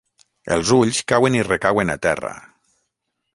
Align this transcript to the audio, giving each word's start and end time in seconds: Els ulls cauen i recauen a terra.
Els 0.55 0.71
ulls 0.77 1.01
cauen 1.13 1.37
i 1.37 1.43
recauen 1.49 1.95
a 1.95 1.97
terra. 2.07 2.33